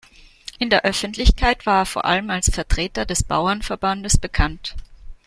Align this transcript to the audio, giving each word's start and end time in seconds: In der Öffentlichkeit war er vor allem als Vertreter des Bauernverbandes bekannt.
In 0.57 0.71
der 0.71 0.83
Öffentlichkeit 0.83 1.67
war 1.67 1.81
er 1.81 1.85
vor 1.85 2.05
allem 2.05 2.31
als 2.31 2.49
Vertreter 2.49 3.05
des 3.05 3.21
Bauernverbandes 3.23 4.17
bekannt. 4.17 4.75